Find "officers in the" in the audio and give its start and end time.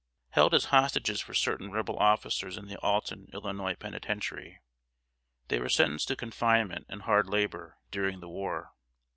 1.99-2.79